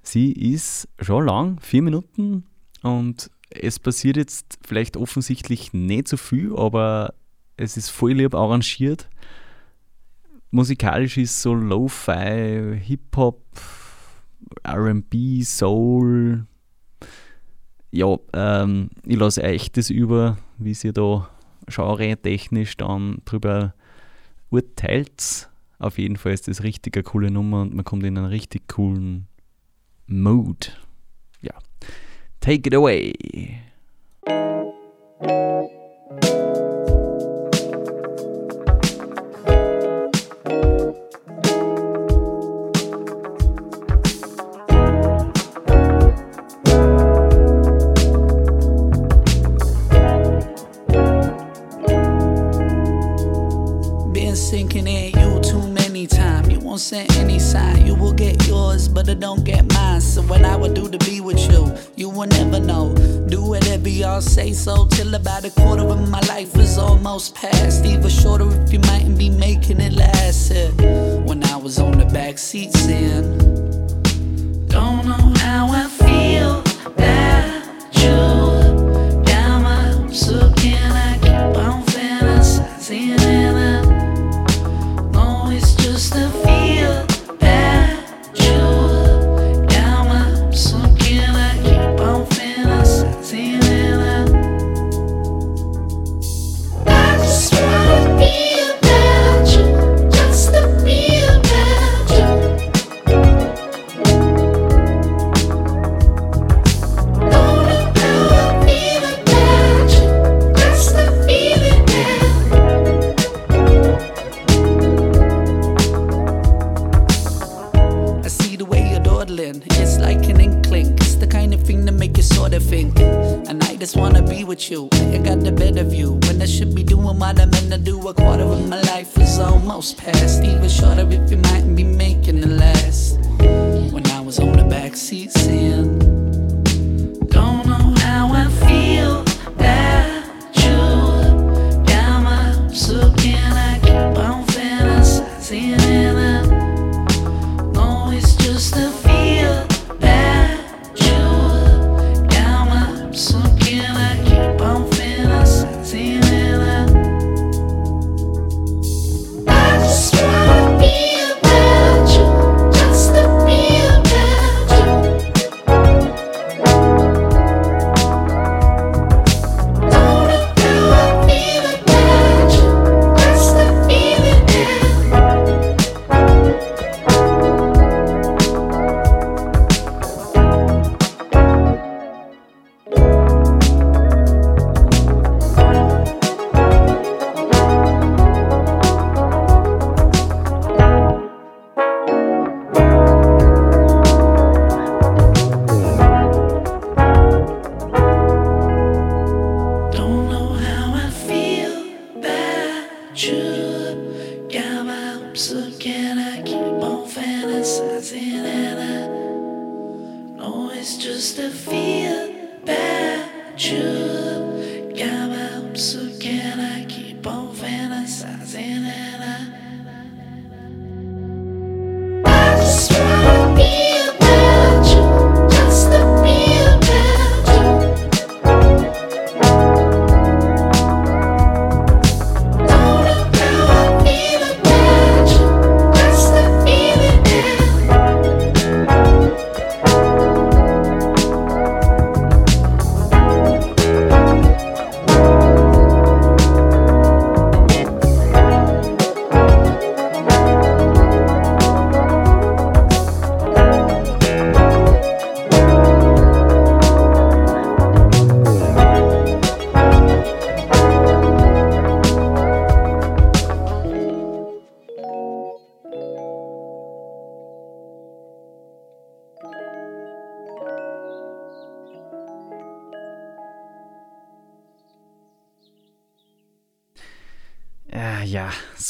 Sie 0.01 0.32
ist 0.32 0.88
schon 0.99 1.25
lang, 1.25 1.59
vier 1.59 1.82
Minuten 1.82 2.45
und 2.82 3.29
es 3.49 3.77
passiert 3.77 4.17
jetzt 4.17 4.57
vielleicht 4.65 4.97
offensichtlich 4.97 5.73
nicht 5.73 6.07
so 6.07 6.17
viel, 6.17 6.55
aber 6.55 7.13
es 7.57 7.77
ist 7.77 7.89
voll 7.89 8.13
lieb 8.13 8.34
arrangiert. 8.34 9.09
Musikalisch 10.53 11.17
ist 11.17 11.41
so 11.41 11.53
Lo-Fi, 11.53 12.77
Hip-Hop, 12.77 13.41
RB, 14.67 15.43
Soul. 15.43 16.45
Ja, 17.89 18.17
ähm, 18.33 18.89
ich 19.05 19.17
lasse 19.17 19.43
euch 19.43 19.71
das 19.71 19.89
über, 19.89 20.37
wie 20.57 20.75
ihr 20.83 20.91
da 20.91 21.29
genre-technisch 21.67 22.75
dann 22.75 23.21
drüber 23.23 23.73
urteilt. 24.49 25.49
Auf 25.79 25.97
jeden 25.97 26.17
Fall 26.17 26.33
ist 26.33 26.49
das 26.49 26.63
richtig 26.63 26.97
eine 26.97 27.03
coole 27.03 27.31
Nummer 27.31 27.61
und 27.61 27.73
man 27.73 27.85
kommt 27.85 28.03
in 28.03 28.17
einen 28.17 28.27
richtig 28.27 28.67
coolen 28.67 29.27
Mood. 30.07 30.77
Ja. 31.41 31.53
Take 32.41 32.67
it 32.67 32.75
away. 32.75 33.13
Send 56.82 57.11
any 57.17 57.38
sign. 57.38 57.86
You 57.86 57.93
will 57.93 58.13
get 58.13 58.47
yours, 58.47 58.88
but 58.88 59.07
I 59.07 59.13
don't 59.13 59.43
get 59.43 59.71
mine. 59.73 60.01
So 60.01 60.21
what 60.23 60.43
I 60.43 60.55
would 60.55 60.73
do 60.73 60.89
to 60.89 60.97
be 60.97 61.21
with 61.21 61.39
you, 61.51 61.73
you 61.95 62.09
will 62.09 62.27
never 62.27 62.59
know. 62.59 62.95
Do 63.29 63.41
whatever 63.43 63.88
y'all 63.88 64.21
say 64.21 64.51
so 64.51 64.88
till 64.88 65.13
about 65.13 65.45
a 65.45 65.51
quarter 65.51 65.84
of 65.84 66.09
my 66.09 66.21
life 66.21 66.55
is 66.57 66.77
almost 66.77 67.36
past. 67.36 67.86
Even 67.86 68.09
shorter 68.09 68.49
if 68.63 68.73
you 68.73 68.79
mightn't 68.79 69.17
be 69.17 69.29
making 69.29 69.79
it 69.79 69.93
last. 69.93 70.51
Yeah. 70.51 70.69
When 71.27 71.43
I 71.43 71.55
was 71.55 71.77
on 71.77 71.99
the 71.99 72.05
back 72.05 72.39
seat 72.39 72.73
saying, 72.73 73.38
Don't 74.67 75.05
know 75.05 75.34
how 75.38 75.67
I 75.71 75.88
feel 75.88 76.63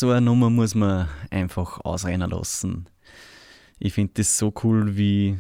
so 0.02 0.10
eine 0.10 0.22
Nummer 0.22 0.50
muss 0.50 0.74
man 0.74 1.08
einfach 1.30 1.80
ausrennen 1.82 2.32
lassen. 2.32 2.90
Ich 3.78 3.94
finde 3.94 4.14
das 4.16 4.36
so 4.36 4.52
cool, 4.64 4.98
wie 4.98 5.40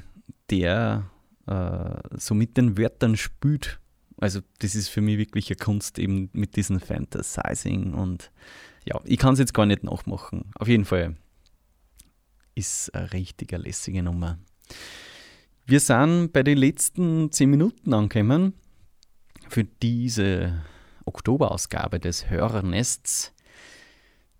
der 0.51 1.09
äh, 1.47 1.95
so 2.15 2.35
mit 2.35 2.57
den 2.57 2.77
Wörtern 2.77 3.17
spielt. 3.17 3.79
Also 4.17 4.41
das 4.59 4.75
ist 4.75 4.89
für 4.89 5.01
mich 5.01 5.17
wirklich 5.17 5.49
eine 5.49 5.55
Kunst 5.55 5.97
eben 5.97 6.29
mit 6.33 6.55
diesem 6.55 6.79
Fantasizing 6.79 7.95
und 7.95 8.31
ja, 8.85 9.01
ich 9.03 9.17
kann 9.17 9.33
es 9.33 9.39
jetzt 9.39 9.55
gar 9.55 9.65
nicht 9.65 9.83
nachmachen. 9.83 10.51
Auf 10.53 10.67
jeden 10.67 10.85
Fall 10.85 11.15
ist 12.53 12.93
eine 12.93 13.11
richtige 13.13 13.57
lässige 13.57 14.03
Nummer. 14.03 14.37
Wir 15.65 15.79
sind 15.79 16.33
bei 16.33 16.43
den 16.43 16.59
letzten 16.59 17.31
10 17.31 17.49
Minuten 17.49 17.95
angekommen 17.95 18.53
für 19.49 19.63
diese 19.63 20.61
Oktoberausgabe 21.05 21.99
des 21.99 22.29
Hörernests. 22.29 23.33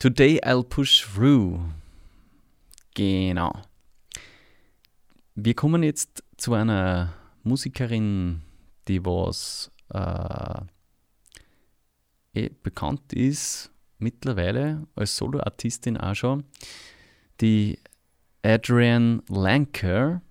Today 0.02 0.40
I'll 0.42 0.64
push 0.64 1.06
through. 1.06 1.60
Genau. 2.96 3.54
Wir 5.36 5.54
kommen 5.54 5.84
jetzt 5.84 6.24
zu 6.38 6.56
einer 6.56 7.14
Musikerin, 7.44 8.42
die 8.88 9.06
was 9.06 9.70
äh, 9.94 10.62
eh 12.34 12.50
bekannt 12.64 13.14
ist, 13.14 13.70
mittlerweile 14.00 14.88
als 14.96 15.18
Soloartistin 15.18 15.98
auch 15.98 16.16
schon. 16.16 16.46
Die 17.40 17.78
Adrienne 18.42 19.22
Lanker. 19.30 20.24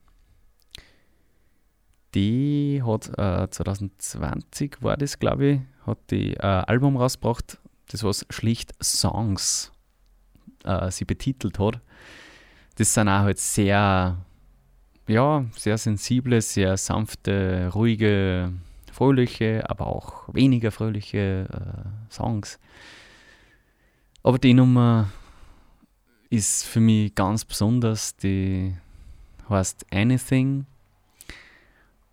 Die 2.16 2.82
hat 2.84 3.08
äh, 3.16 3.48
2020 3.48 4.82
war 4.82 4.96
das, 4.96 5.20
glaube 5.20 5.46
ich, 5.46 5.60
hat 5.86 6.10
die 6.10 6.34
äh, 6.34 6.40
Album 6.40 6.96
rausgebracht, 6.96 7.60
das 7.90 8.04
was 8.04 8.24
schlicht 8.30 8.72
Songs 8.82 9.72
äh, 10.64 10.90
sie 10.90 11.04
betitelt 11.04 11.58
hat. 11.58 11.80
Das 12.76 12.94
sind 12.94 13.08
auch 13.08 13.20
halt 13.20 13.38
sehr, 13.38 14.16
ja, 15.06 15.44
sehr 15.56 15.78
sensible, 15.78 16.40
sehr 16.40 16.76
sanfte, 16.76 17.70
ruhige, 17.74 18.52
fröhliche, 18.92 19.68
aber 19.68 19.86
auch 19.86 20.32
weniger 20.32 20.70
fröhliche 20.70 21.46
äh, 21.50 22.12
Songs. 22.12 22.58
Aber 24.22 24.38
die 24.38 24.54
Nummer 24.54 25.10
ist 26.28 26.64
für 26.64 26.80
mich 26.80 27.14
ganz 27.14 27.44
besonders, 27.44 28.16
die 28.16 28.76
heißt 29.48 29.86
Anything 29.92 30.66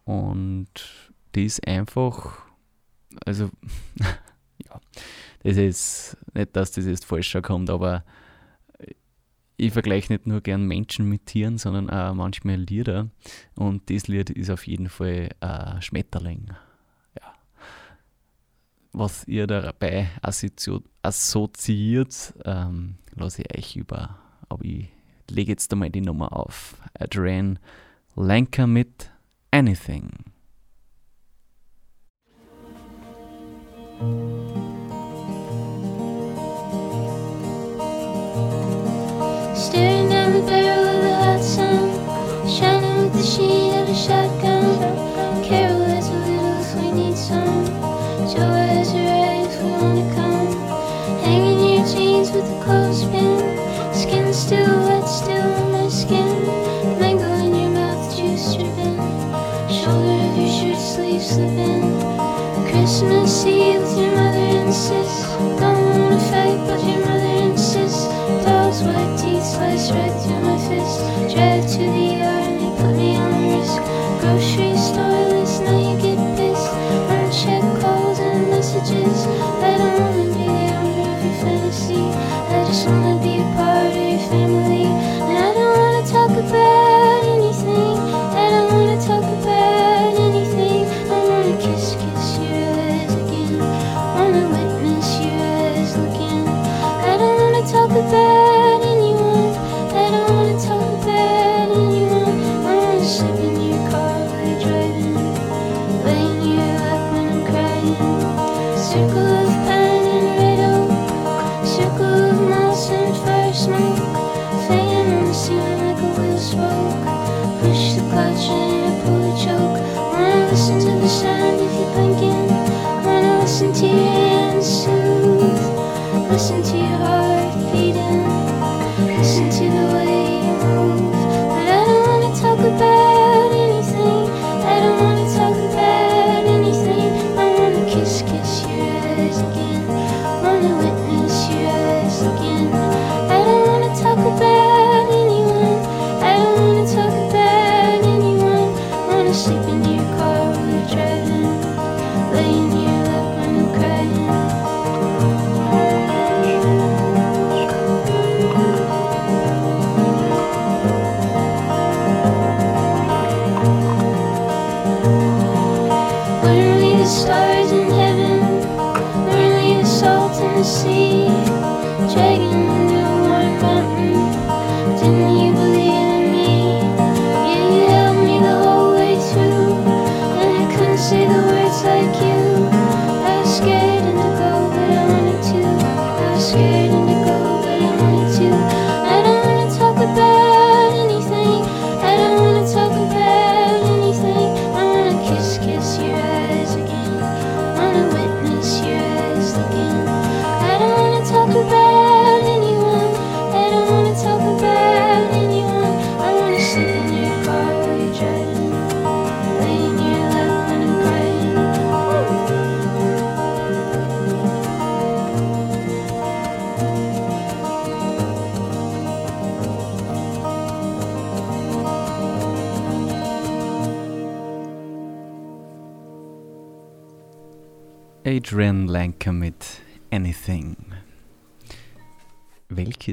und 0.05 0.67
die 1.35 1.45
ist 1.45 1.67
einfach, 1.67 2.39
also, 3.25 3.51
ja, 4.65 4.81
das 5.43 5.57
ist 5.57 6.17
nicht, 6.33 6.55
dass 6.55 6.71
das 6.71 6.85
jetzt 6.85 7.05
falsch 7.05 7.37
kommt, 7.41 7.69
aber 7.69 8.03
ich 9.57 9.73
vergleiche 9.73 10.13
nicht 10.13 10.27
nur 10.27 10.41
gern 10.41 10.65
Menschen 10.65 11.09
mit 11.09 11.25
Tieren, 11.25 11.57
sondern 11.57 11.89
auch 11.89 12.13
manchmal 12.13 12.57
Lieder. 12.57 13.09
Und 13.55 13.89
das 13.89 14.07
Lied 14.07 14.29
ist 14.29 14.51
auf 14.51 14.67
jeden 14.67 14.87
Fall 14.87 15.29
äh, 15.41 15.81
Schmetterling. 15.81 16.51
Ja. 17.19 17.33
Was 18.93 19.27
ihr 19.27 19.47
dabei 19.47 20.09
assozi 20.21 20.79
assoziiert, 21.01 22.33
ähm, 22.45 22.97
lasse 23.15 23.41
ich 23.41 23.57
euch 23.57 23.75
über. 23.75 24.19
Aber 24.47 24.63
ich 24.63 24.89
lege 25.29 25.51
jetzt 25.53 25.73
einmal 25.73 25.89
die 25.89 26.01
Nummer 26.01 26.33
auf. 26.33 26.77
Adrienne 26.93 27.59
Lenker 28.15 28.67
mit 28.67 29.09
Anything. 29.51 30.11
Staring 39.57 40.09
down 40.09 40.33
the 40.33 40.41
barrel 40.41 40.87
of 40.87 41.01
the 41.01 41.15
hot 41.15 41.43
sun, 41.43 41.89
shining 42.47 43.03
with 43.03 43.13
the 43.13 43.23
sheen 43.23 43.73
of 43.73 43.89
a 43.89 43.95
shotgun. 43.95 45.43
Carol 45.43 45.83
has 45.83 46.09
a 46.09 46.13
little 46.13 46.93
need 46.93 47.17
some. 47.17 47.65
Joe 48.31 48.53
has 48.53 48.93
a 48.93 49.01
right 49.01 49.47
if 49.49 49.63
we 49.63 49.71
wanna 49.71 50.13
come. 50.13 50.53
Hanging 51.23 51.73
your 51.73 51.85
jeans 51.87 52.31
with 52.31 52.45
a 52.45 52.63
clothespin. 52.63 53.93
Skin 53.95 54.31
still 54.31 54.86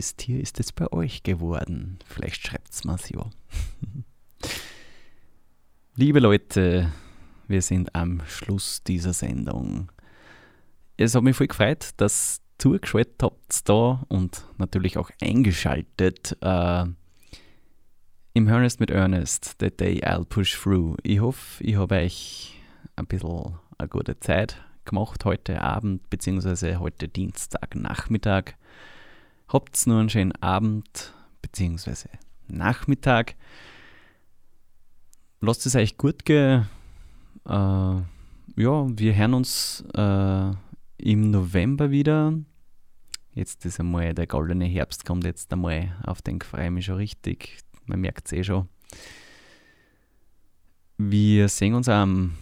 Welches 0.04 0.16
Tier 0.16 0.38
ist 0.38 0.60
es 0.60 0.70
bei 0.70 0.92
euch 0.92 1.22
geworden? 1.22 1.98
Vielleicht 2.04 2.46
schreibt's 2.46 2.84
mir's 2.84 3.08
ja. 3.08 3.24
Liebe 5.96 6.20
Leute, 6.20 6.92
wir 7.48 7.62
sind 7.62 7.94
am 7.94 8.20
Schluss 8.26 8.82
dieser 8.82 9.14
Sendung. 9.14 9.90
Es 10.98 11.14
hat 11.14 11.22
mich 11.22 11.34
voll 11.34 11.46
gefreut, 11.46 11.92
dass 11.96 12.36
ihr 12.36 12.58
zugeschaltet 12.58 13.22
habt 13.22 13.66
da 13.66 14.04
und 14.08 14.44
natürlich 14.58 14.98
auch 14.98 15.08
eingeschaltet. 15.22 16.36
Äh, 16.42 16.84
Im 18.34 18.46
Ernest 18.46 18.80
mit 18.80 18.90
Ernest, 18.90 19.56
The 19.58 19.70
Day 19.70 20.04
I'll 20.04 20.26
Push 20.26 20.60
Through. 20.60 20.98
Ich 21.02 21.20
hoffe, 21.20 21.64
ich 21.64 21.76
habe 21.76 21.94
euch 21.94 22.60
ein 22.96 23.06
bisschen 23.06 23.54
eine 23.78 23.88
gute 23.88 24.20
Zeit 24.20 24.62
gemacht 24.84 25.24
heute 25.24 25.62
Abend, 25.62 26.10
beziehungsweise 26.10 26.78
heute 26.78 27.08
Dienstagnachmittag. 27.08 28.52
Habt 29.54 29.86
nur 29.86 30.00
einen 30.00 30.10
schönen 30.10 30.32
Abend, 30.42 31.14
beziehungsweise 31.40 32.08
Nachmittag. 32.48 33.36
Lasst 35.40 35.64
es 35.64 35.76
euch 35.76 35.96
gut 35.96 36.24
gehen. 36.24 36.68
Äh, 37.46 37.52
ja, 37.52 38.04
wir 38.56 39.14
hören 39.14 39.34
uns 39.34 39.84
äh, 39.94 40.50
im 40.96 41.30
November 41.30 41.92
wieder. 41.92 42.36
Jetzt 43.32 43.64
ist 43.64 43.78
einmal 43.78 44.12
der 44.12 44.26
goldene 44.26 44.64
Herbst, 44.64 45.04
kommt 45.04 45.22
jetzt 45.22 45.52
einmal 45.52 45.96
auf 46.02 46.20
den 46.20 46.40
freue 46.40 46.64
ich 46.64 46.70
mich 46.72 46.86
schon 46.86 46.96
richtig. 46.96 47.60
Man 47.86 48.00
merkt 48.00 48.26
es 48.26 48.32
eh 48.32 48.42
schon. 48.42 48.68
Wir 50.98 51.48
sehen 51.48 51.74
uns 51.74 51.88
am 51.88 52.34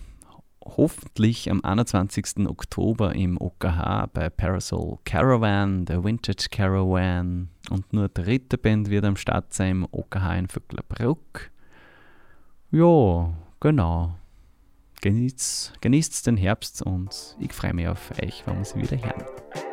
hoffentlich 0.64 1.50
am 1.50 1.62
21. 1.62 2.48
Oktober 2.48 3.14
im 3.14 3.40
OKH 3.40 4.08
bei 4.12 4.30
Parasol 4.30 4.98
Caravan, 5.04 5.84
der 5.84 6.04
Vintage 6.04 6.48
Caravan. 6.50 7.48
Und 7.70 7.92
nur 7.92 8.04
eine 8.04 8.08
dritte 8.10 8.58
Band 8.58 8.90
wird 8.90 9.04
am 9.04 9.16
Start 9.16 9.52
sein 9.52 9.70
im 9.70 9.88
OKH 9.90 10.38
in 10.38 10.48
Vöcklerbruck. 10.48 11.50
Ja, 12.70 13.32
genau. 13.60 14.14
Genießt, 15.00 15.80
genießt 15.80 16.26
den 16.26 16.36
Herbst 16.36 16.82
und 16.82 17.36
ich 17.40 17.52
freue 17.52 17.74
mich 17.74 17.88
auf 17.88 18.12
euch, 18.22 18.42
wenn 18.46 18.58
wir 18.58 18.64
sie 18.64 18.80
wieder 18.80 18.96
hören. 18.96 19.71